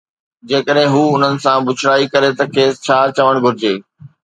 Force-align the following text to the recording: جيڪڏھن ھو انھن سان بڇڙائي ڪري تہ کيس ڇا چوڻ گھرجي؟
جيڪڏھن 0.49 0.87
ھو 0.93 1.01
انھن 1.13 1.33
سان 1.43 1.57
بڇڙائي 1.65 2.05
ڪري 2.13 2.29
تہ 2.37 2.45
کيس 2.53 2.73
ڇا 2.85 2.97
چوڻ 3.15 3.33
گھرجي؟ 3.43 3.73